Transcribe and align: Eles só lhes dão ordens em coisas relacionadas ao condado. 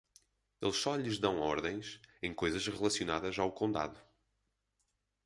Eles 0.59 0.77
só 0.77 0.95
lhes 0.95 1.19
dão 1.19 1.39
ordens 1.39 2.01
em 2.23 2.33
coisas 2.33 2.65
relacionadas 2.65 3.37
ao 3.37 3.51
condado. 3.51 4.01